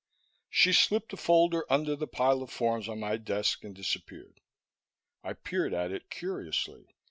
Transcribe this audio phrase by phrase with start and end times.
[0.49, 4.41] She slipped a folder under the piles of forms on my desk and disappeared.
[5.23, 6.87] I peered at it curiously.